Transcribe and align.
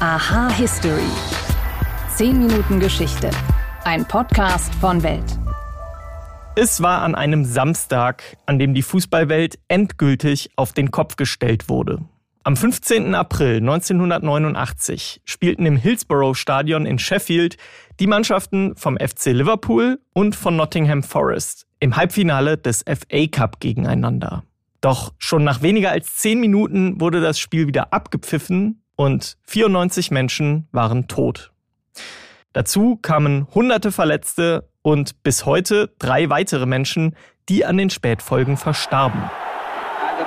Aha 0.00 0.48
History. 0.50 1.10
10 2.14 2.38
Minuten 2.38 2.78
Geschichte. 2.78 3.32
Ein 3.82 4.06
Podcast 4.06 4.72
von 4.76 5.02
Welt. 5.02 5.24
Es 6.54 6.80
war 6.80 7.02
an 7.02 7.16
einem 7.16 7.44
Samstag, 7.44 8.22
an 8.46 8.60
dem 8.60 8.74
die 8.74 8.82
Fußballwelt 8.82 9.58
endgültig 9.66 10.50
auf 10.54 10.72
den 10.72 10.92
Kopf 10.92 11.16
gestellt 11.16 11.68
wurde. 11.68 11.98
Am 12.44 12.56
15. 12.56 13.16
April 13.16 13.56
1989 13.56 15.20
spielten 15.24 15.66
im 15.66 15.76
Hillsborough 15.76 16.38
Stadion 16.38 16.86
in 16.86 17.00
Sheffield 17.00 17.56
die 17.98 18.06
Mannschaften 18.06 18.76
vom 18.76 18.98
FC 18.98 19.32
Liverpool 19.32 19.98
und 20.12 20.36
von 20.36 20.54
Nottingham 20.54 21.02
Forest 21.02 21.66
im 21.80 21.96
Halbfinale 21.96 22.56
des 22.56 22.84
FA 22.84 23.26
Cup 23.26 23.58
gegeneinander. 23.58 24.44
Doch 24.80 25.12
schon 25.18 25.42
nach 25.42 25.60
weniger 25.60 25.90
als 25.90 26.14
zehn 26.14 26.38
Minuten 26.38 27.00
wurde 27.00 27.20
das 27.20 27.40
Spiel 27.40 27.66
wieder 27.66 27.92
abgepfiffen 27.92 28.84
und 28.98 29.38
94 29.44 30.10
Menschen 30.10 30.66
waren 30.72 31.06
tot. 31.06 31.52
Dazu 32.52 32.96
kamen 32.96 33.46
hunderte 33.54 33.92
Verletzte 33.92 34.68
und 34.82 35.22
bis 35.22 35.46
heute 35.46 35.94
drei 36.00 36.28
weitere 36.30 36.66
Menschen, 36.66 37.14
die 37.48 37.64
an 37.64 37.76
den 37.76 37.90
Spätfolgen 37.90 38.56
verstarben. 38.56 39.22
uh, 39.22 40.26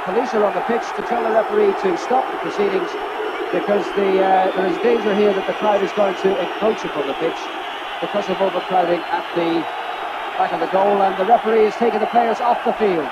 back 10.37 10.53
of 10.53 10.61
the 10.61 10.71
goal, 10.71 11.01
and 11.01 11.17
the 11.19 11.25
referee 11.25 11.67
is 11.67 11.75
taking 11.75 11.99
the 11.99 12.07
players 12.07 12.39
off 12.39 12.57
the 12.63 12.73
field. 12.73 13.09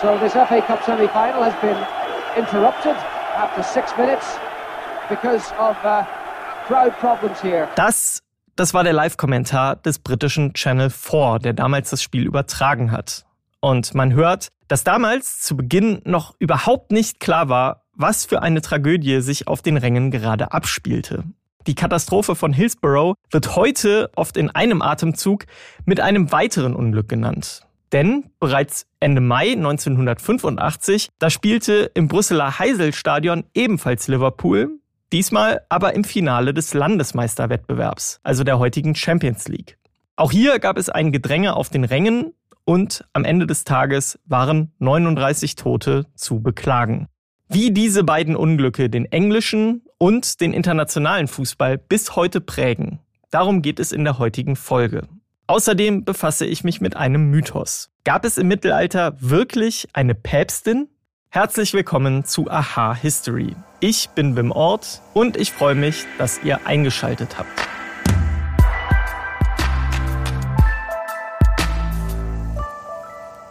So 0.00 0.16
this 0.18 0.32
FA 0.32 0.62
Cup 0.62 0.82
semi-final 0.82 1.42
has 1.44 1.54
been 1.60 1.76
interrupted 2.40 2.96
after 3.36 3.62
six 3.62 3.96
minutes 3.96 4.38
because 5.08 5.52
of 5.58 5.76
uh, 5.84 6.04
crowd 6.66 6.92
problems 6.98 7.42
here. 7.42 7.68
Das, 7.76 8.22
das 8.56 8.74
war 8.74 8.84
der 8.84 8.92
Live-Kommentar 8.92 9.76
des 9.76 9.98
britischen 9.98 10.54
Channel 10.54 10.90
4, 10.90 11.38
der 11.40 11.52
damals 11.52 11.90
das 11.90 12.02
Spiel 12.02 12.24
übertragen 12.24 12.92
hat. 12.92 13.24
Und 13.60 13.94
man 13.94 14.12
hört, 14.12 14.48
dass 14.68 14.84
damals 14.84 15.40
zu 15.40 15.56
Beginn 15.56 16.00
noch 16.04 16.34
überhaupt 16.38 16.92
nicht 16.92 17.20
klar 17.20 17.48
war, 17.48 17.84
was 17.94 18.24
für 18.24 18.42
eine 18.42 18.62
Tragödie 18.62 19.20
sich 19.20 19.48
auf 19.48 19.62
den 19.62 19.76
Rängen 19.76 20.10
gerade 20.10 20.52
abspielte. 20.52 21.24
Die 21.66 21.74
Katastrophe 21.74 22.34
von 22.36 22.54
Hillsborough 22.54 23.14
wird 23.30 23.54
heute 23.54 24.10
oft 24.16 24.38
in 24.38 24.50
einem 24.50 24.80
Atemzug 24.80 25.44
mit 25.84 26.00
einem 26.00 26.32
weiteren 26.32 26.74
Unglück 26.74 27.08
genannt. 27.08 27.66
Denn 27.92 28.30
bereits 28.38 28.86
Ende 29.00 29.20
Mai 29.20 29.52
1985, 29.52 31.08
da 31.18 31.28
spielte 31.28 31.90
im 31.94 32.08
Brüsseler 32.08 32.58
Heiselstadion 32.58 33.44
ebenfalls 33.54 34.06
Liverpool, 34.06 34.78
diesmal 35.12 35.62
aber 35.68 35.94
im 35.94 36.04
Finale 36.04 36.54
des 36.54 36.72
Landesmeisterwettbewerbs, 36.72 38.20
also 38.22 38.44
der 38.44 38.58
heutigen 38.58 38.94
Champions 38.94 39.48
League. 39.48 39.76
Auch 40.16 40.30
hier 40.30 40.58
gab 40.58 40.76
es 40.76 40.88
ein 40.88 41.12
Gedränge 41.12 41.56
auf 41.56 41.68
den 41.68 41.84
Rängen 41.84 42.32
und 42.64 43.04
am 43.12 43.24
Ende 43.24 43.46
des 43.46 43.64
Tages 43.64 44.18
waren 44.26 44.72
39 44.78 45.56
Tote 45.56 46.06
zu 46.14 46.40
beklagen. 46.40 47.08
Wie 47.48 47.72
diese 47.72 48.04
beiden 48.04 48.36
Unglücke 48.36 48.88
den 48.88 49.06
englischen 49.06 49.82
und 49.98 50.40
den 50.40 50.52
internationalen 50.52 51.26
Fußball 51.26 51.78
bis 51.78 52.14
heute 52.14 52.40
prägen, 52.40 53.00
darum 53.30 53.62
geht 53.62 53.80
es 53.80 53.90
in 53.90 54.04
der 54.04 54.18
heutigen 54.18 54.54
Folge. 54.54 55.08
Außerdem 55.50 56.04
befasse 56.04 56.46
ich 56.46 56.62
mich 56.62 56.80
mit 56.80 56.96
einem 56.96 57.28
Mythos. 57.28 57.90
Gab 58.04 58.24
es 58.24 58.38
im 58.38 58.46
Mittelalter 58.46 59.16
wirklich 59.18 59.88
eine 59.92 60.14
Päpstin? 60.14 60.88
Herzlich 61.28 61.74
willkommen 61.74 62.24
zu 62.24 62.48
Aha 62.48 62.94
History. 62.94 63.56
Ich 63.80 64.10
bin 64.10 64.36
Wim 64.36 64.52
Ort 64.52 65.02
und 65.12 65.36
ich 65.36 65.50
freue 65.50 65.74
mich, 65.74 66.04
dass 66.18 66.40
ihr 66.44 66.68
eingeschaltet 66.68 67.36
habt. 67.36 67.50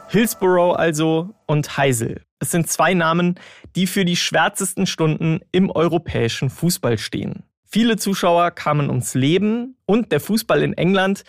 Hillsborough 0.07 0.77
also 0.77 1.31
und 1.47 1.75
Heisel. 1.75 2.21
Es 2.39 2.51
sind 2.51 2.69
zwei 2.69 2.93
Namen, 2.93 3.38
die 3.75 3.88
für 3.88 4.05
die 4.05 4.15
schwärzesten 4.15 4.88
Stunden 4.88 5.41
im 5.51 5.69
europäischen 5.69 6.49
Fußball 6.49 6.97
stehen. 6.97 7.43
Viele 7.65 7.97
Zuschauer 7.97 8.51
kamen 8.51 8.89
ums 8.89 9.15
Leben 9.15 9.75
und 9.85 10.13
der 10.13 10.21
Fußball 10.21 10.63
in 10.63 10.73
England 10.73 11.23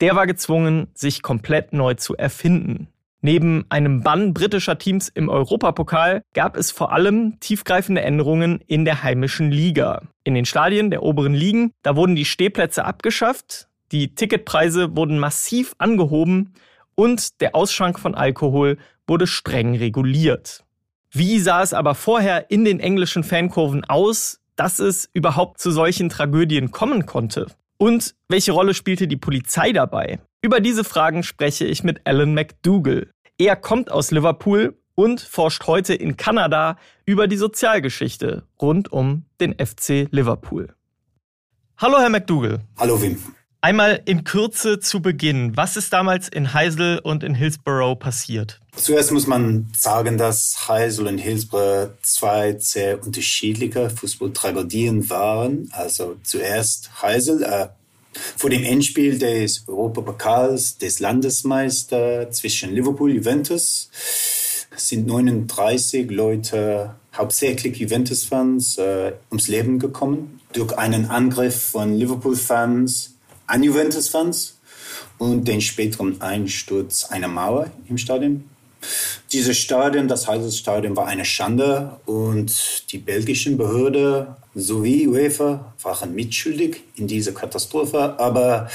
der 0.00 0.16
war 0.16 0.26
gezwungen, 0.26 0.88
sich 0.94 1.22
komplett 1.22 1.72
neu 1.72 1.94
zu 1.94 2.16
erfinden. 2.16 2.88
Neben 3.22 3.64
einem 3.70 4.02
Bann 4.02 4.34
britischer 4.34 4.78
Teams 4.78 5.08
im 5.08 5.28
Europapokal 5.28 6.22
gab 6.34 6.56
es 6.56 6.70
vor 6.70 6.92
allem 6.92 7.40
tiefgreifende 7.40 8.02
Änderungen 8.02 8.60
in 8.66 8.84
der 8.84 9.02
heimischen 9.02 9.50
Liga. 9.50 10.02
In 10.22 10.34
den 10.34 10.44
Stadien 10.44 10.90
der 10.90 11.02
oberen 11.02 11.34
Ligen, 11.34 11.72
da 11.82 11.96
wurden 11.96 12.14
die 12.14 12.24
Stehplätze 12.24 12.84
abgeschafft, 12.84 13.68
die 13.92 14.14
Ticketpreise 14.14 14.96
wurden 14.96 15.18
massiv 15.18 15.74
angehoben 15.78 16.54
und 16.94 17.40
der 17.40 17.54
Ausschank 17.54 17.98
von 17.98 18.14
Alkohol 18.14 18.78
wurde 19.06 19.26
streng 19.26 19.76
reguliert. 19.76 20.64
Wie 21.10 21.38
sah 21.38 21.62
es 21.62 21.72
aber 21.72 21.94
vorher 21.94 22.50
in 22.50 22.64
den 22.64 22.80
englischen 22.80 23.24
Fankurven 23.24 23.84
aus, 23.84 24.40
dass 24.56 24.78
es 24.78 25.08
überhaupt 25.12 25.60
zu 25.60 25.70
solchen 25.70 26.08
Tragödien 26.08 26.70
kommen 26.70 27.06
konnte? 27.06 27.46
Und 27.78 28.14
welche 28.28 28.52
Rolle 28.52 28.74
spielte 28.74 29.06
die 29.06 29.16
Polizei 29.16 29.72
dabei? 29.72 30.20
Über 30.42 30.60
diese 30.60 30.84
Fragen 30.84 31.22
spreche 31.22 31.66
ich 31.66 31.84
mit 31.84 32.00
Alan 32.04 32.32
McDougall. 32.34 33.10
Er 33.38 33.56
kommt 33.56 33.90
aus 33.90 34.10
Liverpool 34.10 34.78
und 34.94 35.20
forscht 35.20 35.66
heute 35.66 35.94
in 35.94 36.16
Kanada 36.16 36.78
über 37.04 37.28
die 37.28 37.36
Sozialgeschichte 37.36 38.44
rund 38.60 38.90
um 38.92 39.26
den 39.40 39.54
FC 39.54 40.08
Liverpool. 40.10 40.74
Hallo, 41.76 41.98
Herr 41.98 42.08
McDougall. 42.08 42.60
Hallo, 42.78 43.00
Wim. 43.00 43.18
Einmal 43.66 44.00
in 44.04 44.22
Kürze 44.22 44.78
zu 44.78 45.02
Beginn. 45.02 45.56
Was 45.56 45.76
ist 45.76 45.92
damals 45.92 46.28
in 46.28 46.54
Heisel 46.54 47.00
und 47.00 47.24
in 47.24 47.34
Hillsborough 47.34 47.98
passiert? 47.98 48.60
Zuerst 48.76 49.10
muss 49.10 49.26
man 49.26 49.66
sagen, 49.76 50.18
dass 50.18 50.68
Heisel 50.68 51.08
und 51.08 51.18
Hillsborough 51.18 51.90
zwei 52.00 52.56
sehr 52.60 53.04
unterschiedliche 53.04 53.90
Fußballtragödien 53.90 55.10
waren. 55.10 55.68
Also 55.72 56.14
zuerst 56.22 57.02
Heisel, 57.02 57.42
äh, 57.42 57.66
vor 58.36 58.50
dem 58.50 58.62
Endspiel 58.62 59.18
des 59.18 59.64
Europapokals 59.66 60.78
des 60.78 61.00
Landesmeister 61.00 62.30
zwischen 62.30 62.72
Liverpool 62.72 63.10
und 63.10 63.16
Juventus 63.16 63.90
sind 64.76 65.08
39 65.08 66.08
Leute, 66.12 66.94
hauptsächlich 67.12 67.78
Juventus-Fans, 67.78 68.78
äh, 68.78 69.14
ums 69.28 69.48
Leben 69.48 69.80
gekommen 69.80 70.38
durch 70.52 70.72
einen 70.78 71.06
Angriff 71.06 71.70
von 71.72 71.98
Liverpool-Fans 71.98 73.15
an 73.46 73.62
Juventus-Fans 73.62 74.58
und 75.18 75.46
den 75.46 75.60
späteren 75.60 76.20
Einsturz 76.20 77.04
einer 77.04 77.28
Mauer 77.28 77.70
im 77.88 77.98
Stadion. 77.98 78.48
Dieses 79.32 79.58
Stadion, 79.58 80.08
das 80.08 80.28
Heidelstadion, 80.28 80.96
war 80.96 81.06
eine 81.06 81.24
Schande 81.24 81.98
und 82.06 82.92
die 82.92 82.98
belgischen 82.98 83.56
Behörden 83.56 84.28
sowie 84.54 85.08
UEFA 85.08 85.74
waren 85.82 86.14
mitschuldig 86.14 86.82
in 86.94 87.06
dieser 87.06 87.32
Katastrophe. 87.32 88.18
Aber 88.18 88.68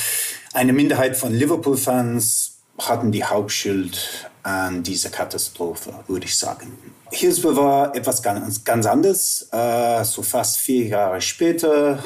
eine 0.53 0.73
Minderheit 0.73 1.15
von 1.15 1.33
Liverpool-Fans 1.33 2.57
hatten 2.79 3.11
die 3.11 3.23
Hauptschuld 3.23 4.29
an 4.43 4.83
dieser 4.83 5.09
Katastrophe, 5.09 5.93
würde 6.07 6.25
ich 6.25 6.37
sagen. 6.37 6.77
Hillsborough 7.11 7.57
war 7.57 7.95
etwas 7.95 8.23
ganz, 8.23 8.63
ganz 8.63 8.85
anderes. 8.85 9.47
Äh, 9.51 10.03
so 10.03 10.21
fast 10.21 10.57
vier 10.57 10.87
Jahre 10.87 11.21
später 11.21 11.99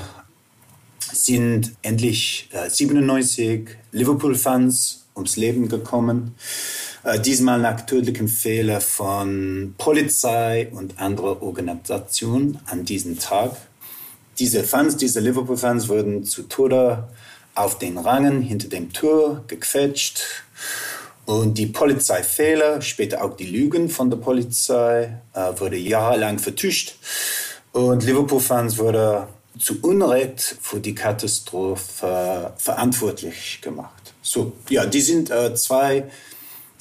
sind 1.16 1.74
endlich 1.81 2.50
äh, 2.52 2.70
97 2.70 3.70
Liverpool-Fans 3.92 5.06
ums 5.16 5.38
Leben 5.38 5.70
gekommen. 5.70 6.36
Äh, 7.03 7.20
diesmal 7.20 7.59
nach 7.59 7.81
tödlichem 7.81 8.28
Fehler 8.28 8.81
von 8.81 9.74
Polizei 9.78 10.70
und 10.72 11.00
anderer 11.00 11.41
Organisationen 11.41 12.59
an 12.66 12.85
diesem 12.85 13.20
Tag. 13.20 13.56
Diese 14.40 14.64
Fans, 14.64 14.97
diese 14.97 15.22
Liverpool-Fans 15.22 15.88
wurden 15.88 16.26
zu 16.26 16.44
Tode 16.44 17.08
auf 17.53 17.78
den 17.79 17.97
Rangen 17.97 18.41
hinter 18.41 18.68
dem 18.68 18.91
Tor 18.91 19.44
gequetscht. 19.47 20.22
Und 21.26 21.58
die 21.58 21.68
Polizeifehler, 21.68 22.82
später 22.82 23.23
auch 23.23 23.35
die 23.35 23.47
Lügen 23.47 23.90
von 23.90 24.09
der 24.09 24.18
Polizei, 24.18 25.18
äh, 25.34 25.59
wurde 25.59 25.78
jahrelang 25.78 26.38
vertuscht. 26.38 26.97
Und 27.72 28.03
Liverpool-Fans 28.03 28.78
wurden 28.78 29.28
zu 29.59 29.81
Unrecht 29.81 30.57
für 30.61 30.79
die 30.79 30.96
Katastrophe 30.96 32.53
verantwortlich 32.57 33.59
gemacht. 33.61 34.13
So, 34.22 34.53
ja, 34.69 34.85
die 34.85 35.02
sind 35.02 35.29
äh, 35.29 35.53
zwei 35.55 36.09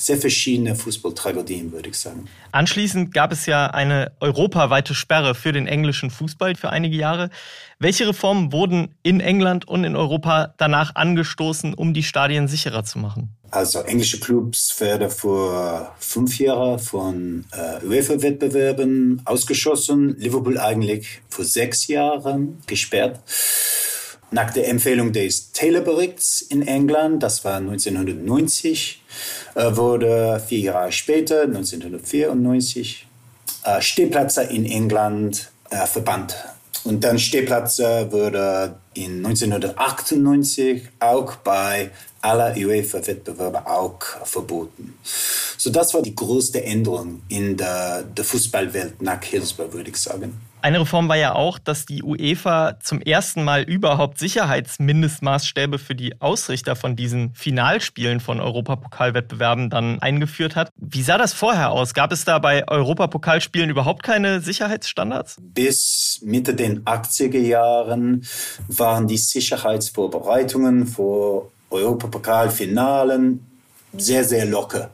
sehr 0.05 0.19
verschiedene 0.19 0.77
Fußballtragödien, 0.77 1.73
würde 1.73 1.89
ich 1.89 1.97
sagen. 1.97 2.29
Anschließend 2.53 3.15
gab 3.15 3.33
es 3.33 3.47
ja 3.47 3.69
eine 3.69 4.13
europaweite 4.21 4.95
Sperre 4.95 5.35
für 5.35 5.53
den 5.53 5.67
englischen 5.67 6.11
Fußball 6.11 6.55
für 6.57 6.71
einige 6.71 6.97
Jahre. 6.97 7.31
Welche 7.79 8.07
Reformen 8.07 8.53
wurden 8.53 8.95
in 9.03 9.21
England 9.21 9.67
und 9.67 9.85
in 9.85 9.97
Europa 9.97 10.55
danach 10.59 10.95
angestoßen, 10.95 11.75
um 11.75 11.95
die 11.95 12.03
Stadien 12.03 12.49
sicherer 12.49 12.85
zu 12.85 12.99
machen? 12.99 13.31
Also 13.51 13.81
englische 13.81 14.21
Clubs 14.21 14.75
werden 14.81 15.11
vor 15.11 15.95
fünf 15.99 16.39
Jahren 16.39 16.79
von 16.79 17.45
äh, 17.53 17.87
UEFA-Wettbewerben 17.87 19.23
ausgeschossen. 19.25 20.17
Liverpool 20.19 20.59
eigentlich 20.59 21.23
vor 21.29 21.45
sechs 21.45 21.87
Jahren 21.87 22.59
gesperrt. 22.67 23.21
Nach 24.35 24.51
der 24.51 24.67
Empfehlung 24.67 25.13
des 25.13 25.53
Taylor-Berichts 25.53 26.41
in 26.41 26.67
England, 26.67 27.23
das 27.23 27.45
war 27.45 27.59
1990, 27.59 29.01
äh, 29.55 29.77
wurde 29.77 30.43
vier 30.45 30.59
Jahre 30.59 30.91
später, 30.91 31.43
1994, 31.43 33.07
äh, 33.63 33.81
Stehplätze 33.81 34.43
in 34.43 34.67
England 34.67 35.53
äh, 35.71 35.87
verbannt. 35.87 36.35
Und 36.83 37.05
dann 37.05 37.21
Stehplätze 37.21 38.11
wurde 38.11 38.75
in 38.95 39.25
1998 39.25 40.83
auch 40.99 41.37
bei 41.37 41.93
aller 42.21 42.57
UEFA-Wettbewerbe 42.57 43.69
auch 43.69 44.01
verboten. 44.25 44.99
So 45.57 45.71
das 45.71 45.95
war 45.95 46.03
die 46.03 46.17
größte 46.17 46.61
Änderung 46.65 47.23
in 47.29 47.57
der, 47.57 48.03
der 48.03 48.25
Fußballwelt 48.25 49.01
nach 49.01 49.23
Hillsborough, 49.23 49.75
würde 49.75 49.91
ich 49.91 49.97
sagen. 49.97 50.41
Eine 50.65 50.81
Reform 50.81 51.11
war 51.11 51.17
ja 51.17 51.35
auch, 51.35 51.59
dass 51.59 51.85
die 51.85 52.03
UEFA 52.03 52.81
zum 52.81 53.03
ersten 53.03 53.45
Mal 53.45 53.65
überhaupt 53.65 54.19
Sicherheitsmindestmaßstäbe 54.19 55.79
für 55.79 55.95
die 55.95 56.23
Ausrichter 56.23 56.75
von 56.75 56.97
diesen 56.97 57.35
Finalspielen 57.35 58.19
von 58.19 58.41
Europapokalwettbewerben 58.41 59.69
dann 59.69 60.01
eingeführt 60.01 60.57
hat. 60.57 60.71
Wie 60.79 61.03
sah 61.03 61.19
das 61.19 61.35
vorher 61.35 61.71
aus? 61.71 61.93
Gab 61.93 62.13
es 62.13 62.25
da 62.25 62.39
bei 62.39 62.67
Europapokalspielen 62.67 63.69
überhaupt 63.69 64.03
keine 64.03 64.41
Sicherheitsstandards? 64.41 65.37
Bis 65.39 66.21
Mitte 66.23 66.55
den 66.55 66.83
80er 66.87 67.41
Jahren 67.41 68.25
waren 68.67 69.07
die 69.07 69.19
Sicherheitsvorbereitungen 69.19 70.87
vor 70.87 71.51
Europapokalfinalen 71.69 73.45
sehr, 73.93 74.25
sehr 74.25 74.47
locker. 74.47 74.91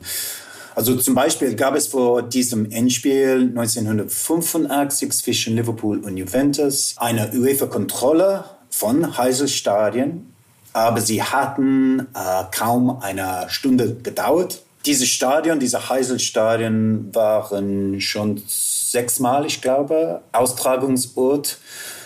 Also 0.75 0.95
zum 0.95 1.15
Beispiel 1.15 1.55
gab 1.55 1.75
es 1.75 1.87
vor 1.87 2.21
diesem 2.21 2.71
Endspiel 2.71 3.51
1985 3.55 5.11
zwischen 5.11 5.55
Liverpool 5.55 5.99
und 5.99 6.15
Juventus 6.15 6.95
eine 6.97 7.31
UEFA-Kontrolle 7.33 8.45
von 8.69 9.17
Heiselstadien, 9.17 10.33
aber 10.71 11.01
sie 11.01 11.21
hatten 11.21 12.07
äh, 12.13 12.43
kaum 12.51 13.01
eine 13.01 13.45
Stunde 13.49 13.95
gedauert. 13.95 14.61
Diese 14.85 15.05
Stadion, 15.05 15.59
diese 15.59 15.89
Heiselstadien 15.89 17.13
waren 17.13 17.99
schon 17.99 18.41
sechsmal, 18.47 19.45
ich 19.45 19.61
glaube, 19.61 20.21
Austragungsort 20.31 21.59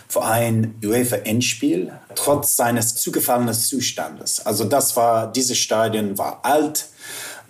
für 0.08 0.24
ein 0.24 0.76
UEFA-Endspiel, 0.84 1.92
trotz 2.16 2.56
seines 2.56 2.96
zugefallenen 2.96 3.54
Zustandes. 3.54 4.46
Also 4.46 4.66
das 4.66 4.96
war, 4.96 5.32
dieses 5.32 5.58
Stadion 5.58 6.18
war 6.18 6.40
alt, 6.44 6.88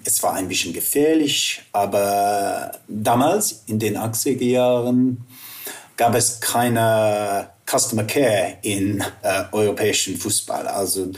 es 0.05 0.21
war 0.23 0.33
ein 0.33 0.47
bisschen 0.47 0.73
gefährlich, 0.73 1.63
aber 1.71 2.71
damals 2.87 3.63
in 3.65 3.79
den 3.79 3.97
80er 3.97 4.43
Jahren 4.43 5.25
gab 5.97 6.15
es 6.15 6.39
keine 6.39 7.49
Customer 7.65 8.03
Care 8.03 8.57
in 8.61 9.03
äh, 9.23 9.43
europäischen 9.51 10.17
Fußball. 10.17 10.67
Also 10.67 11.11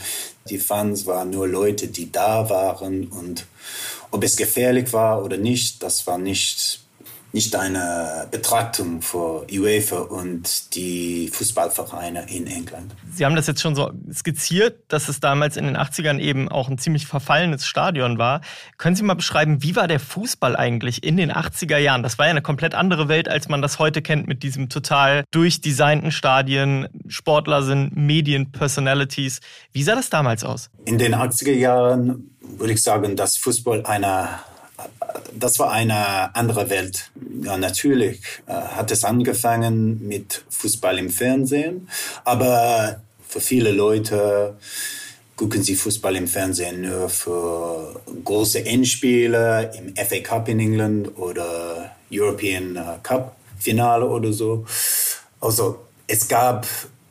die 0.48 0.58
Fans 0.58 1.04
waren 1.06 1.30
nur 1.30 1.46
Leute, 1.46 1.88
die 1.88 2.10
da 2.10 2.48
waren 2.48 3.08
und 3.08 3.46
ob 4.10 4.24
es 4.24 4.36
gefährlich 4.36 4.92
war 4.92 5.22
oder 5.22 5.36
nicht, 5.36 5.82
das 5.82 6.06
war 6.06 6.16
nicht 6.16 6.80
nicht 7.32 7.54
eine 7.54 8.26
Betrachtung 8.30 9.02
für 9.02 9.46
UEFA 9.50 9.98
und 9.98 10.74
die 10.74 11.28
Fußballvereine 11.28 12.26
in 12.30 12.46
England. 12.46 12.94
Sie 13.12 13.24
haben 13.24 13.36
das 13.36 13.46
jetzt 13.46 13.60
schon 13.60 13.74
so 13.74 13.90
skizziert, 14.12 14.80
dass 14.88 15.08
es 15.08 15.20
damals 15.20 15.56
in 15.56 15.66
den 15.66 15.76
80ern 15.76 16.18
eben 16.18 16.48
auch 16.48 16.68
ein 16.68 16.78
ziemlich 16.78 17.06
verfallenes 17.06 17.66
Stadion 17.66 18.18
war. 18.18 18.40
Können 18.78 18.96
Sie 18.96 19.02
mal 19.02 19.14
beschreiben, 19.14 19.62
wie 19.62 19.76
war 19.76 19.88
der 19.88 20.00
Fußball 20.00 20.56
eigentlich 20.56 21.04
in 21.04 21.16
den 21.16 21.30
80er 21.30 21.76
Jahren? 21.76 22.02
Das 22.02 22.18
war 22.18 22.26
ja 22.26 22.30
eine 22.30 22.42
komplett 22.42 22.74
andere 22.74 23.08
Welt, 23.08 23.28
als 23.28 23.48
man 23.48 23.60
das 23.60 23.78
heute 23.78 24.00
kennt 24.00 24.26
mit 24.26 24.42
diesem 24.42 24.68
total 24.68 25.24
durchdesignten 25.30 26.10
Stadien. 26.10 26.88
Sportler 27.08 27.62
sind 27.62 27.94
Medienpersonalities. 27.94 29.40
Wie 29.72 29.82
sah 29.82 29.94
das 29.94 30.08
damals 30.08 30.44
aus? 30.44 30.70
In 30.86 30.98
den 30.98 31.14
80er 31.14 31.52
Jahren 31.52 32.30
würde 32.40 32.72
ich 32.72 32.82
sagen, 32.82 33.16
dass 33.16 33.36
Fußball 33.36 33.84
einer 33.84 34.40
das 35.34 35.58
war 35.58 35.70
eine 35.70 36.34
andere 36.34 36.70
Welt. 36.70 37.10
Ja, 37.42 37.56
natürlich 37.56 38.20
äh, 38.46 38.52
hat 38.52 38.90
es 38.90 39.04
angefangen 39.04 40.06
mit 40.06 40.44
Fußball 40.50 40.98
im 40.98 41.10
Fernsehen, 41.10 41.88
aber 42.24 43.00
für 43.26 43.40
viele 43.40 43.72
Leute 43.72 44.56
gucken 45.36 45.62
sie 45.62 45.76
Fußball 45.76 46.16
im 46.16 46.26
Fernsehen 46.26 46.82
nur 46.82 47.08
für 47.08 48.00
große 48.24 48.64
Endspiele 48.64 49.70
im 49.78 49.94
FA 49.94 50.18
Cup 50.20 50.48
in 50.48 50.58
England 50.58 51.16
oder 51.16 51.92
European 52.10 52.76
äh, 52.76 52.82
Cup 53.02 53.36
Finale 53.58 54.06
oder 54.06 54.32
so. 54.32 54.64
Also 55.40 55.80
es 56.06 56.26
gab 56.26 56.66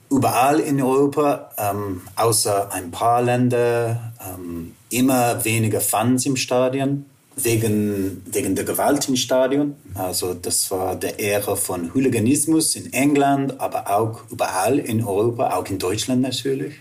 überall 0.10 0.60
in 0.60 0.82
Europa, 0.82 1.52
ähm, 1.58 2.02
außer 2.16 2.72
ein 2.72 2.92
paar 2.92 3.22
Länder, 3.22 4.14
ähm, 4.26 4.76
immer 4.90 5.44
weniger 5.44 5.82
Fans 5.82 6.26
im 6.26 6.36
Stadion 6.36 7.06
wegen, 7.38 8.24
wegen 8.26 8.56
der 8.56 8.66
Gewalt 8.66 9.08
im 9.08 9.16
Stadion. 9.16 9.76
Also 9.94 10.34
das 10.34 10.70
war 10.72 10.96
der 10.96 11.20
Ära 11.20 11.56
von 11.56 11.94
Hooliganismus 11.94 12.76
in 12.76 12.92
England, 12.94 13.60
aber 13.60 13.90
auch 13.96 14.22
überall 14.30 14.80
in 14.80 15.04
Europa, 15.04 15.56
auch 15.56 15.68
in 15.68 15.78
Deutschland 15.78 16.22
natürlich. 16.22 16.76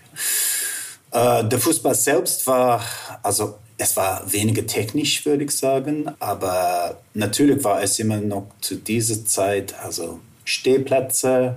Äh, 1.13 1.45
der 1.45 1.59
Fußball 1.59 1.95
selbst 1.95 2.47
war, 2.47 2.83
also 3.23 3.59
es 3.79 3.97
war 3.97 4.23
weniger 4.33 4.67
technisch, 4.67 5.25
würde 5.27 5.45
ich 5.45 5.51
sagen, 5.51 6.11
aber 6.19 6.99
natürlich 7.13 7.63
war 7.63 7.83
es 7.83 7.99
immer 7.99 8.17
noch 8.17 8.47
zu 8.63 8.77
dieser 8.77 9.25
Zeit, 9.27 9.75
also 9.83 10.21
Stehplätze, 10.45 11.57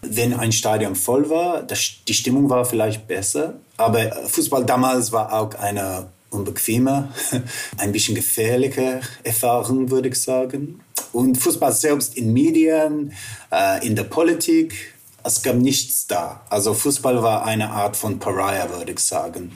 wenn 0.00 0.32
ein 0.32 0.52
Stadion 0.52 0.96
voll 0.96 1.28
war, 1.28 1.66
die 2.08 2.14
Stimmung 2.14 2.48
war 2.48 2.64
vielleicht 2.64 3.06
besser, 3.06 3.54
aber 3.76 4.12
Fußball 4.28 4.64
damals 4.64 5.12
war 5.12 5.30
auch 5.32 5.54
eine 5.54 6.06
unbequeme, 6.30 7.12
ein 7.78 7.92
bisschen 7.92 8.14
gefährliche 8.14 9.00
Erfahrung, 9.22 9.90
würde 9.90 10.08
ich 10.08 10.20
sagen. 10.20 10.80
Und 11.12 11.36
Fußball 11.36 11.72
selbst 11.72 12.16
in 12.16 12.32
Medien, 12.32 13.12
äh, 13.50 13.86
in 13.86 13.96
der 13.96 14.04
Politik, 14.04 14.94
es 15.22 15.42
gab 15.42 15.56
nichts 15.56 16.06
da. 16.06 16.40
Also 16.48 16.72
Fußball 16.72 17.22
war 17.22 17.44
eine 17.44 17.70
Art 17.70 17.96
von 17.96 18.18
Pariah, 18.18 18.70
würde 18.70 18.92
ich 18.92 19.00
sagen. 19.00 19.52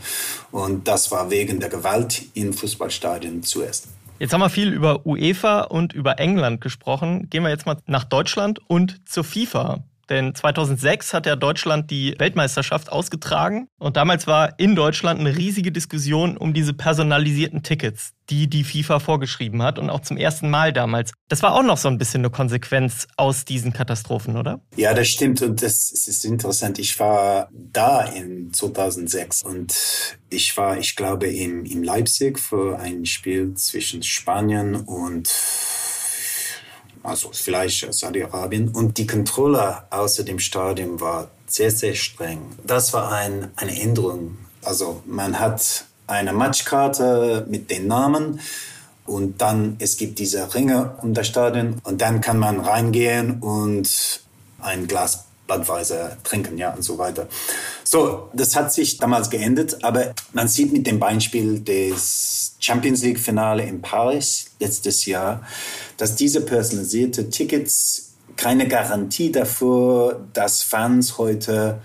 Und 0.50 0.87
das 0.88 1.11
war 1.11 1.31
wegen 1.31 1.61
der 1.61 1.69
Gewalt 1.69 2.23
in 2.35 2.53
Fußballstadien 2.53 3.43
zuerst. 3.43 3.87
Jetzt 4.19 4.32
haben 4.32 4.41
wir 4.41 4.50
viel 4.50 4.73
über 4.73 5.05
UEFA 5.06 5.62
und 5.62 5.93
über 5.93 6.19
England 6.19 6.61
gesprochen. 6.61 7.29
Gehen 7.31 7.43
wir 7.43 7.50
jetzt 7.50 7.67
mal 7.67 7.79
nach 7.87 8.05
Deutschland 8.05 8.61
und 8.69 9.00
zur 9.09 9.25
FIFA. 9.25 9.85
Denn 10.08 10.34
2006 10.34 11.14
hat 11.14 11.26
ja 11.26 11.37
Deutschland 11.37 11.90
die 11.90 12.14
Weltmeisterschaft 12.18 12.90
ausgetragen 12.90 13.68
und 13.78 13.96
damals 13.96 14.26
war 14.26 14.58
in 14.58 14.76
Deutschland 14.76 15.20
eine 15.20 15.37
riesige 15.37 15.73
Diskussion 15.73 16.37
um 16.37 16.52
diese 16.54 16.75
personalisierten 16.75 17.62
Tickets, 17.62 18.12
die 18.30 18.49
die 18.49 18.64
FIFA 18.64 19.00
vorgeschrieben 19.00 19.62
hat 19.62 19.78
und 19.78 19.90
auch 19.90 20.00
zum 20.00 20.16
ersten 20.16 20.50
Mal 20.50 20.73
damals. 20.73 21.12
Das 21.28 21.42
war 21.42 21.54
auch 21.54 21.62
noch 21.62 21.76
so 21.76 21.88
ein 21.88 21.99
bisschen 21.99 22.20
eine 22.20 22.30
Konsequenz 22.30 23.06
aus 23.16 23.44
diesen 23.44 23.73
Katastrophen, 23.73 24.37
oder? 24.37 24.61
Ja, 24.76 24.94
das 24.94 25.08
stimmt 25.08 25.42
und 25.42 25.62
das, 25.62 25.90
das 25.90 26.08
ist 26.08 26.25
interessant. 26.25 26.78
Ich 26.78 26.99
war 26.99 27.49
da 27.52 28.02
in 28.02 28.52
2006 28.52 29.42
und 29.42 29.75
ich 30.30 30.56
war, 30.56 30.78
ich 30.78 30.96
glaube, 30.96 31.26
in, 31.26 31.64
in 31.64 31.82
Leipzig 31.82 32.38
für 32.38 32.78
ein 32.78 33.06
Spiel 33.06 33.54
zwischen 33.54 34.02
Spanien 34.02 34.75
und 34.75 35.28
also 37.04 37.30
vielleicht 37.32 37.92
Saudi-Arabien. 37.94 38.68
Und 38.68 38.99
die 38.99 39.06
Kontrolle 39.06 39.84
außer 39.90 40.25
dem 40.25 40.40
Stadion 40.40 41.00
war 41.00 41.30
sehr, 41.46 41.70
sehr 41.70 41.94
streng. 41.94 42.40
Das 42.66 42.92
war 42.92 43.12
ein, 43.12 43.52
eine 43.56 43.80
Änderung. 43.80 44.38
Also 44.64 45.02
man 45.06 45.38
hat 45.38 45.84
eine 46.06 46.32
Matchkarte 46.32 47.46
mit 47.49 47.70
den 47.70 47.87
Namen 47.87 48.40
und 49.06 49.40
dann 49.40 49.76
es 49.78 49.96
gibt 49.96 50.18
diese 50.18 50.54
Ringe 50.54 50.96
um 51.02 51.14
das 51.14 51.26
Stadion 51.26 51.80
und 51.84 52.00
dann 52.00 52.20
kann 52.20 52.38
man 52.38 52.61
reingehen 52.61 53.40
und 53.40 54.20
ein 54.61 54.87
Glas 54.87 55.26
Budweiser 55.47 56.17
trinken, 56.25 56.59
ja, 56.59 56.73
und 56.73 56.83
so 56.83 56.99
weiter. 56.99 57.29
So, 57.85 58.31
das 58.33 58.57
hat 58.57 58.73
sich 58.73 58.97
damals 58.97 59.31
geändert, 59.31 59.85
aber 59.85 60.15
man 60.33 60.49
sieht 60.49 60.73
mit 60.73 60.87
dem 60.87 60.99
Beispiel 60.99 61.61
des 61.61 62.57
Champions 62.59 63.03
League 63.03 63.21
Finale 63.21 63.65
in 63.65 63.83
Paris 63.83 64.47
letztes 64.59 65.05
Jahr, 65.05 65.47
dass 65.97 66.17
diese 66.17 66.41
personalisierte 66.41 67.29
Tickets 67.29 68.15
keine 68.37 68.67
Garantie 68.67 69.31
dafür, 69.31 70.27
dass 70.33 70.63
Fans 70.63 71.19
heute 71.19 71.81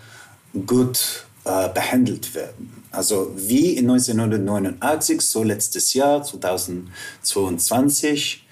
gut 0.66 1.26
äh, 1.44 1.68
behandelt 1.70 2.34
werden. 2.34 2.80
Also 2.92 3.32
wie 3.36 3.78
in 3.78 3.88
1989, 3.90 5.22
so 5.22 5.44
letztes 5.44 5.94
Jahr, 5.94 6.24
2022. 6.24 8.46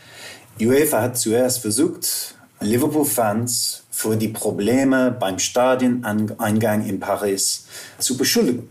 UEFA 0.59 1.01
hat 1.01 1.17
zuerst 1.17 1.59
versucht, 1.59 2.35
Liverpool-Fans 2.59 3.83
für 3.97 4.15
die 4.15 4.27
Probleme 4.27 5.09
beim 5.09 5.39
Stadioneingang 5.39 6.85
in 6.85 6.99
Paris 6.99 7.65
zu 7.97 8.15
beschuldigen. 8.15 8.69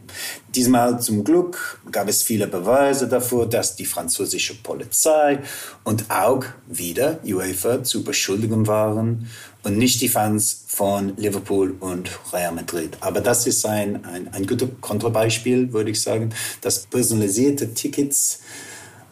Diesmal 0.55 1.01
zum 1.01 1.25
Glück 1.25 1.81
gab 1.91 2.09
es 2.09 2.23
viele 2.23 2.47
Beweise 2.47 3.09
dafür, 3.09 3.47
dass 3.47 3.75
die 3.75 3.87
französische 3.87 4.55
Polizei 4.55 5.41
und 5.83 6.09
auch 6.13 6.45
wieder 6.69 7.19
UEFA 7.25 7.83
zu 7.83 8.05
beschuldigen 8.05 8.69
waren 8.69 9.29
und 9.65 9.77
nicht 9.77 10.01
die 10.01 10.09
Fans 10.09 10.63
von 10.69 11.17
Liverpool 11.17 11.75
und 11.81 12.09
Real 12.33 12.53
Madrid. 12.53 12.97
Aber 13.01 13.21
das 13.21 13.49
ist 13.49 13.67
ein, 13.67 14.05
ein, 14.05 14.33
ein 14.33 14.47
gutes 14.47 14.69
Kontrabeispiel, 14.81 15.73
würde 15.73 15.91
ich 15.91 16.01
sagen, 16.01 16.31
dass 16.61 16.87
personalisierte 16.87 17.75
Tickets 17.75 18.43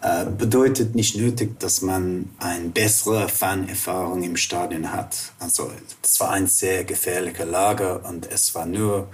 äh, 0.05 0.27
bedeutet 0.27 0.95
nicht 0.95 1.17
nötig, 1.17 1.59
dass 1.61 1.81
man 1.81 2.29
eine 2.39 2.69
bessere 2.69 3.27
Fanerfahrung 3.27 4.23
im 4.23 4.37
Stadion 4.37 4.93
hat. 4.93 5.33
Also 5.39 5.73
es 6.03 6.21
war 6.21 6.33
ein 6.33 6.47
sehr 6.47 6.85
gefährlicher 6.85 7.47
Lager 7.47 8.05
und 8.05 8.31
es 8.31 8.55
war 8.55 8.67
nur 8.67 9.09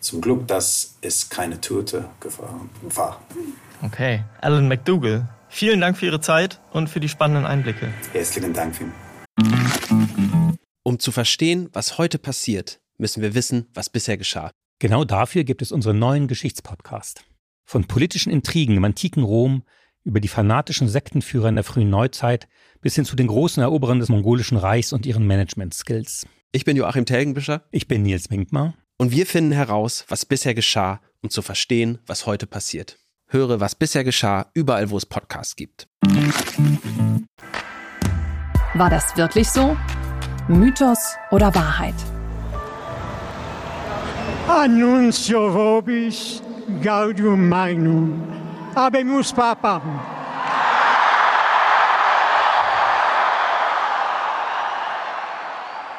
zum 0.00 0.20
Glück, 0.20 0.46
dass 0.46 0.96
es 1.00 1.30
keine 1.30 1.62
Tote 1.62 2.10
war. 2.94 3.22
Okay, 3.80 4.22
Alan 4.42 4.68
McDougall, 4.68 5.30
vielen 5.48 5.80
Dank 5.80 5.96
für 5.96 6.04
Ihre 6.04 6.20
Zeit 6.20 6.60
und 6.72 6.90
für 6.90 7.00
die 7.00 7.08
spannenden 7.08 7.46
Einblicke. 7.46 7.94
Herzlichen 8.12 8.52
Dank. 8.52 8.74
Um 10.82 10.98
zu 10.98 11.10
verstehen, 11.10 11.70
was 11.72 11.96
heute 11.96 12.18
passiert, 12.18 12.80
müssen 12.98 13.22
wir 13.22 13.34
wissen, 13.34 13.66
was 13.72 13.88
bisher 13.88 14.18
geschah. 14.18 14.50
Genau 14.78 15.06
dafür 15.06 15.44
gibt 15.44 15.62
es 15.62 15.72
unseren 15.72 15.98
neuen 15.98 16.28
Geschichtspodcast. 16.28 17.24
Von 17.64 17.86
politischen 17.86 18.30
Intrigen 18.30 18.76
im 18.76 18.84
antiken 18.84 19.22
Rom 19.22 19.62
über 20.04 20.20
die 20.20 20.28
fanatischen 20.28 20.88
Sektenführer 20.88 21.48
in 21.48 21.54
der 21.56 21.64
frühen 21.64 21.90
Neuzeit 21.90 22.46
bis 22.80 22.94
hin 22.94 23.04
zu 23.04 23.16
den 23.16 23.26
großen 23.26 23.62
Eroberern 23.62 23.98
des 23.98 24.10
mongolischen 24.10 24.58
Reichs 24.58 24.92
und 24.92 25.06
ihren 25.06 25.26
Management-Skills. 25.26 26.26
Ich 26.52 26.64
bin 26.64 26.76
Joachim 26.76 27.06
Telgenbischer. 27.06 27.64
Ich 27.70 27.88
bin 27.88 28.02
Nils 28.02 28.30
Minkmar. 28.30 28.74
Und 28.98 29.10
wir 29.10 29.26
finden 29.26 29.52
heraus, 29.52 30.04
was 30.08 30.24
bisher 30.24 30.54
geschah, 30.54 31.00
um 31.22 31.30
zu 31.30 31.42
verstehen, 31.42 31.98
was 32.06 32.26
heute 32.26 32.46
passiert. 32.46 32.98
Höre, 33.26 33.58
was 33.58 33.74
bisher 33.74 34.04
geschah, 34.04 34.50
überall, 34.54 34.90
wo 34.90 34.96
es 34.96 35.06
Podcasts 35.06 35.56
gibt. 35.56 35.88
War 38.74 38.90
das 38.90 39.16
wirklich 39.16 39.48
so? 39.48 39.76
Mythos 40.46 41.16
oder 41.30 41.52
Wahrheit? 41.54 41.94
Annuncio 44.46 45.54
vobis 45.54 46.42
gaudium 46.82 47.48
magnum 47.48 48.43
Habemus 48.74 49.32
Papam. 49.32 50.00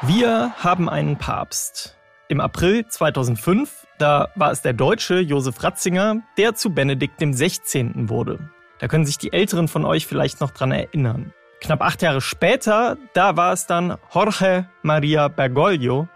Wir 0.01 0.53
haben 0.57 0.89
einen 0.89 1.17
Papst. 1.17 1.97
Im 2.27 2.41
April 2.41 2.85
2005, 2.85 3.87
da 3.97 4.29
war 4.35 4.51
es 4.51 4.61
der 4.61 4.73
Deutsche 4.73 5.19
Josef 5.19 5.63
Ratzinger, 5.63 6.17
der 6.37 6.55
zu 6.55 6.71
Benedikt 6.71 7.19
XVI. 7.19 7.91
wurde. 8.09 8.49
Da 8.79 8.87
können 8.87 9.05
sich 9.05 9.17
die 9.17 9.31
Älteren 9.31 9.67
von 9.67 9.85
euch 9.85 10.05
vielleicht 10.05 10.41
noch 10.41 10.51
dran 10.51 10.71
erinnern. 10.71 11.33
Knapp 11.61 11.81
acht 11.81 12.01
Jahre 12.01 12.19
später, 12.19 12.97
da 13.13 13.37
war 13.37 13.53
es 13.53 13.67
dann 13.67 13.97
Jorge 14.13 14.67
Maria 14.81 15.29
Bergoglio, 15.29 16.09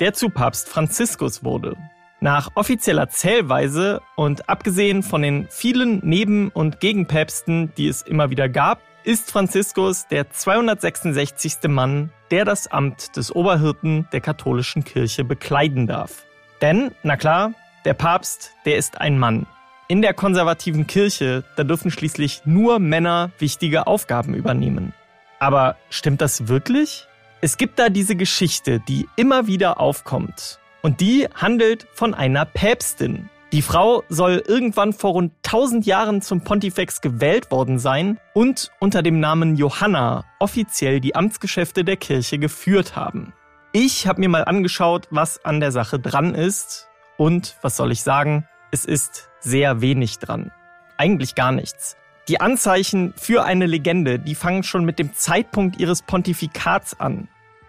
der 0.00 0.14
zu 0.14 0.30
Papst 0.30 0.68
Franziskus 0.68 1.44
wurde. 1.44 1.76
Nach 2.20 2.50
offizieller 2.54 3.08
Zählweise 3.10 4.00
und 4.14 4.48
abgesehen 4.48 5.02
von 5.02 5.20
den 5.20 5.48
vielen 5.50 6.00
Neben- 6.02 6.48
und 6.48 6.80
Gegenpäpsten, 6.80 7.72
die 7.76 7.88
es 7.88 8.02
immer 8.02 8.30
wieder 8.30 8.48
gab, 8.48 8.80
ist 9.04 9.30
Franziskus 9.30 10.06
der 10.08 10.30
266. 10.30 11.68
Mann, 11.68 12.10
der 12.30 12.44
das 12.44 12.66
Amt 12.68 13.16
des 13.16 13.34
Oberhirten 13.34 14.08
der 14.12 14.20
katholischen 14.20 14.82
Kirche 14.82 15.24
bekleiden 15.24 15.86
darf. 15.86 16.24
Denn, 16.62 16.90
na 17.02 17.16
klar, 17.16 17.52
der 17.84 17.94
Papst, 17.94 18.52
der 18.64 18.78
ist 18.78 19.00
ein 19.00 19.18
Mann. 19.18 19.46
In 19.86 20.02
der 20.02 20.14
konservativen 20.14 20.86
Kirche, 20.88 21.44
da 21.54 21.62
dürfen 21.62 21.90
schließlich 21.90 22.42
nur 22.46 22.80
Männer 22.80 23.30
wichtige 23.38 23.86
Aufgaben 23.86 24.34
übernehmen. 24.34 24.92
Aber 25.38 25.76
stimmt 25.90 26.20
das 26.20 26.48
wirklich? 26.48 27.06
Es 27.42 27.58
gibt 27.58 27.78
da 27.78 27.90
diese 27.90 28.16
Geschichte, 28.16 28.80
die 28.80 29.06
immer 29.14 29.46
wieder 29.46 29.78
aufkommt. 29.78 30.58
Und 30.86 31.00
die 31.00 31.26
handelt 31.34 31.88
von 31.94 32.14
einer 32.14 32.44
Päpstin. 32.44 33.28
Die 33.50 33.62
Frau 33.62 34.04
soll 34.08 34.40
irgendwann 34.46 34.92
vor 34.92 35.14
rund 35.14 35.32
1000 35.44 35.84
Jahren 35.84 36.22
zum 36.22 36.42
Pontifex 36.42 37.00
gewählt 37.00 37.50
worden 37.50 37.80
sein 37.80 38.20
und 38.34 38.70
unter 38.78 39.02
dem 39.02 39.18
Namen 39.18 39.56
Johanna 39.56 40.24
offiziell 40.38 41.00
die 41.00 41.16
Amtsgeschäfte 41.16 41.82
der 41.82 41.96
Kirche 41.96 42.38
geführt 42.38 42.94
haben. 42.94 43.32
Ich 43.72 44.06
habe 44.06 44.20
mir 44.20 44.28
mal 44.28 44.44
angeschaut, 44.44 45.08
was 45.10 45.44
an 45.44 45.58
der 45.58 45.72
Sache 45.72 45.98
dran 45.98 46.36
ist 46.36 46.86
und 47.16 47.56
was 47.62 47.76
soll 47.76 47.90
ich 47.90 48.04
sagen, 48.04 48.46
es 48.70 48.84
ist 48.84 49.28
sehr 49.40 49.80
wenig 49.80 50.20
dran. 50.20 50.52
Eigentlich 50.98 51.34
gar 51.34 51.50
nichts. 51.50 51.96
Die 52.28 52.40
Anzeichen 52.40 53.12
für 53.16 53.42
eine 53.42 53.66
Legende, 53.66 54.20
die 54.20 54.36
fangen 54.36 54.62
schon 54.62 54.84
mit 54.84 55.00
dem 55.00 55.14
Zeitpunkt 55.14 55.80
ihres 55.80 56.02
Pontifikats 56.02 57.00
an. 57.00 57.26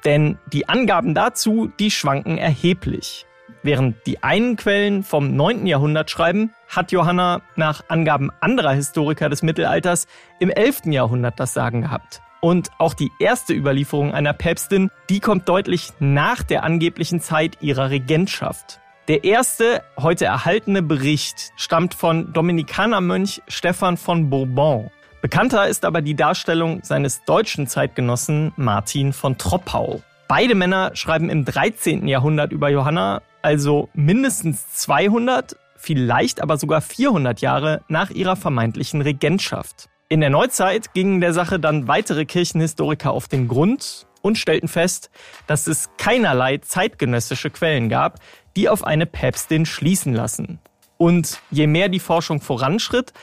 Denn 0.07 0.37
die 0.53 0.69
Angaben 0.69 1.13
dazu, 1.13 1.69
die 1.81 1.91
schwanken 1.91 2.37
erheblich. 2.37 3.25
Während 3.61 4.07
die 4.07 4.23
einen 4.23 4.55
Quellen 4.55 5.03
vom 5.03 5.35
9. 5.35 5.67
Jahrhundert 5.67 6.09
schreiben, 6.09 6.53
hat 6.69 6.93
Johanna 6.93 7.41
nach 7.57 7.83
Angaben 7.89 8.31
anderer 8.39 8.71
Historiker 8.71 9.27
des 9.27 9.43
Mittelalters 9.43 10.07
im 10.39 10.49
11. 10.49 10.85
Jahrhundert 10.85 11.41
das 11.41 11.53
Sagen 11.53 11.81
gehabt. 11.81 12.21
Und 12.39 12.69
auch 12.77 12.93
die 12.93 13.11
erste 13.19 13.53
Überlieferung 13.53 14.13
einer 14.13 14.31
Päpstin, 14.31 14.91
die 15.09 15.19
kommt 15.19 15.49
deutlich 15.49 15.91
nach 15.99 16.41
der 16.41 16.63
angeblichen 16.63 17.19
Zeit 17.19 17.57
ihrer 17.59 17.89
Regentschaft. 17.89 18.79
Der 19.09 19.25
erste 19.25 19.83
heute 19.99 20.23
erhaltene 20.23 20.83
Bericht 20.83 21.51
stammt 21.57 21.93
von 21.93 22.31
Dominikanermönch 22.31 23.41
Stefan 23.49 23.97
von 23.97 24.29
Bourbon. 24.29 24.89
Bekannter 25.21 25.67
ist 25.67 25.83
aber 25.83 26.01
die 26.01 26.15
Darstellung 26.15 26.83
seines 26.83 27.23
deutschen 27.25 27.65
Zeitgenossen 27.65 28.53
Martin 28.55 29.13
von 29.13 29.37
Troppau. 29.37 30.01
Beide 30.27 30.53
Männer 30.53 30.91
schreiben 30.93 31.29
im 31.29 31.43
13. 31.43 32.07
Jahrhundert 32.07 32.51
über 32.51 32.69
Johanna, 32.69 33.23
also 33.41 33.89
mindestens 33.95 34.69
200, 34.75 35.55
vielleicht 35.75 36.39
aber 36.39 36.57
sogar 36.57 36.81
400 36.81 37.41
Jahre 37.41 37.81
nach 37.87 38.11
ihrer 38.11 38.35
vermeintlichen 38.35 39.01
Regentschaft. 39.01 39.89
In 40.07 40.21
der 40.21 40.29
Neuzeit 40.29 40.93
gingen 40.93 41.19
der 41.19 41.33
Sache 41.33 41.59
dann 41.59 41.87
weitere 41.87 42.25
Kirchenhistoriker 42.25 43.11
auf 43.11 43.27
den 43.27 43.47
Grund 43.47 44.05
und 44.21 44.37
stellten 44.37 44.67
fest, 44.67 45.09
dass 45.47 45.65
es 45.65 45.89
keinerlei 45.97 46.59
zeitgenössische 46.59 47.49
Quellen 47.49 47.89
gab, 47.89 48.19
die 48.55 48.69
auf 48.69 48.83
eine 48.83 49.07
Päpstin 49.07 49.65
schließen 49.65 50.13
lassen. 50.13 50.59
Und 50.97 51.39
je 51.51 51.67
mehr 51.67 51.89
die 51.89 51.99
Forschung 51.99 52.41
voranschritt, 52.41 53.13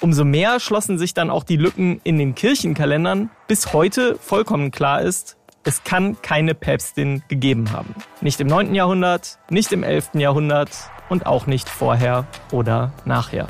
Umso 0.00 0.24
mehr 0.24 0.60
schlossen 0.60 0.98
sich 0.98 1.12
dann 1.12 1.28
auch 1.28 1.44
die 1.44 1.56
Lücken 1.56 2.00
in 2.04 2.18
den 2.18 2.34
Kirchenkalendern, 2.34 3.28
bis 3.48 3.74
heute 3.74 4.16
vollkommen 4.16 4.70
klar 4.70 5.02
ist, 5.02 5.36
es 5.62 5.84
kann 5.84 6.16
keine 6.22 6.54
Päpstin 6.54 7.22
gegeben 7.28 7.70
haben. 7.72 7.94
Nicht 8.22 8.40
im 8.40 8.46
9. 8.46 8.74
Jahrhundert, 8.74 9.38
nicht 9.50 9.72
im 9.72 9.82
11. 9.82 10.14
Jahrhundert 10.14 10.70
und 11.10 11.26
auch 11.26 11.46
nicht 11.46 11.68
vorher 11.68 12.26
oder 12.50 12.92
nachher. 13.04 13.46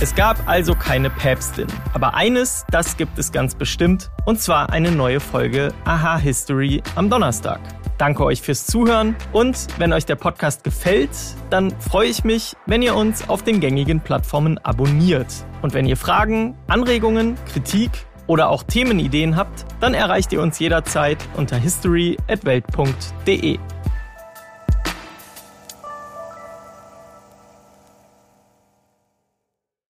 Es 0.00 0.14
gab 0.14 0.48
also 0.48 0.74
keine 0.74 1.10
Päpstin. 1.10 1.66
Aber 1.92 2.14
eines, 2.14 2.64
das 2.70 2.96
gibt 2.96 3.18
es 3.18 3.32
ganz 3.32 3.54
bestimmt, 3.54 4.10
und 4.24 4.40
zwar 4.40 4.72
eine 4.72 4.90
neue 4.90 5.20
Folge 5.20 5.74
Aha 5.84 6.16
History 6.16 6.82
am 6.96 7.10
Donnerstag. 7.10 7.60
Danke 7.98 8.24
euch 8.24 8.40
fürs 8.40 8.64
Zuhören 8.64 9.14
und 9.32 9.66
wenn 9.76 9.92
euch 9.92 10.06
der 10.06 10.16
Podcast 10.16 10.64
gefällt, 10.64 11.10
dann 11.50 11.78
freue 11.80 12.08
ich 12.08 12.24
mich, 12.24 12.56
wenn 12.64 12.80
ihr 12.80 12.96
uns 12.96 13.28
auf 13.28 13.42
den 13.42 13.60
gängigen 13.60 14.00
Plattformen 14.00 14.56
abonniert. 14.56 15.44
Und 15.60 15.74
wenn 15.74 15.84
ihr 15.84 15.98
Fragen, 15.98 16.56
Anregungen, 16.66 17.34
Kritik 17.52 17.90
oder 18.26 18.48
auch 18.48 18.62
Themenideen 18.62 19.36
habt, 19.36 19.66
dann 19.80 19.92
erreicht 19.92 20.32
ihr 20.32 20.40
uns 20.40 20.58
jederzeit 20.58 21.18
unter 21.36 21.56
history@welt.de. 21.56 23.58